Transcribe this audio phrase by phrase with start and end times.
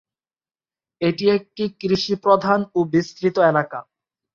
[1.01, 3.79] এটি একটি কৃষি প্রধান ও বিস্তৃত এলাকা।